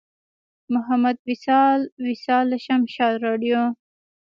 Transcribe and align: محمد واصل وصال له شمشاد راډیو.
محمد 0.73 1.17
واصل 1.25 1.79
وصال 2.05 2.43
له 2.51 2.57
شمشاد 2.65 3.15
راډیو. 3.25 3.59